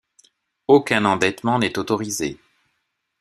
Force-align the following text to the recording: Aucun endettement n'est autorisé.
Aucun 0.67 1.05
endettement 1.05 1.59
n'est 1.59 1.77
autorisé. 1.77 2.39